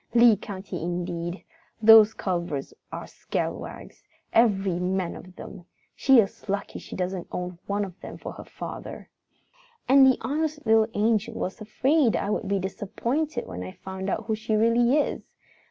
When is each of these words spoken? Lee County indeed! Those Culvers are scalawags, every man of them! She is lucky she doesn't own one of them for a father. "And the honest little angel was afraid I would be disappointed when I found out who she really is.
Lee 0.15 0.35
County 0.35 0.81
indeed! 0.81 1.43
Those 1.79 2.15
Culvers 2.15 2.73
are 2.91 3.05
scalawags, 3.05 4.01
every 4.33 4.79
man 4.79 5.15
of 5.15 5.35
them! 5.35 5.65
She 5.95 6.17
is 6.19 6.49
lucky 6.49 6.79
she 6.79 6.95
doesn't 6.95 7.27
own 7.31 7.59
one 7.67 7.85
of 7.85 7.99
them 8.01 8.17
for 8.17 8.33
a 8.39 8.43
father. 8.43 9.11
"And 9.87 10.03
the 10.07 10.17
honest 10.21 10.65
little 10.65 10.87
angel 10.95 11.35
was 11.35 11.61
afraid 11.61 12.15
I 12.15 12.31
would 12.31 12.47
be 12.47 12.57
disappointed 12.57 13.45
when 13.45 13.61
I 13.61 13.73
found 13.73 14.09
out 14.09 14.25
who 14.25 14.33
she 14.33 14.55
really 14.55 14.97
is. 14.97 15.23